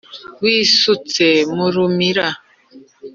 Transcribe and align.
wisutse 0.43 1.25
mu 1.55 1.65
rumira 1.73 2.27